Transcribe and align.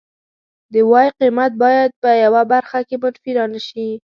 د 0.73 0.75
وای 0.91 1.07
قیمت 1.19 1.51
باید 1.63 1.91
په 2.01 2.09
یوه 2.23 2.41
برخه 2.53 2.79
کې 2.87 2.95
منفي 3.01 3.31
را 3.37 3.45
نشي 3.53 3.89